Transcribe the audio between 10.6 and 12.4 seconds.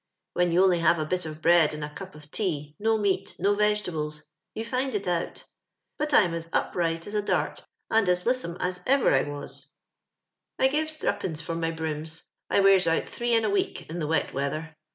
gives threepence for my brooms.